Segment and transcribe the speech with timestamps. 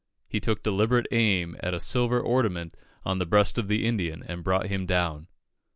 [0.27, 4.43] He took deliberate aim at a silver ornament on the breast of the Indian, and
[4.43, 5.27] brought him down.